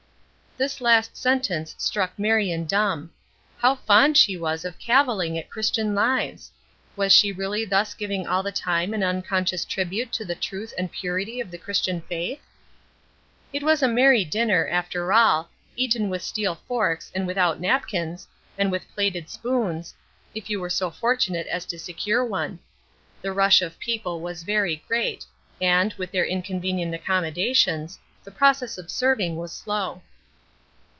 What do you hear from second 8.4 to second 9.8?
the time an unconscious